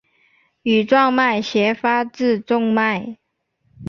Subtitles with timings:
[0.63, 3.19] 羽状脉斜发自中脉。